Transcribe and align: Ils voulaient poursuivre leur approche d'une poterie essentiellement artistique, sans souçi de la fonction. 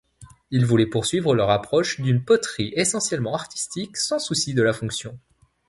Ils 0.49 0.65
voulaient 0.65 0.87
poursuivre 0.89 1.35
leur 1.35 1.51
approche 1.51 1.99
d'une 1.99 2.25
poterie 2.25 2.73
essentiellement 2.75 3.35
artistique, 3.35 3.97
sans 3.97 4.17
souçi 4.17 4.55
de 4.55 4.63
la 4.63 4.73
fonction. 4.73 5.19